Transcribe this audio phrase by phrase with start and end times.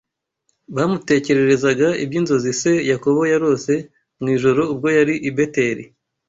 [0.75, 3.73] bamutekererezaga iby’inzozi se Yakobo yarose
[4.21, 5.83] mu ijoro ubwo yari i Beteli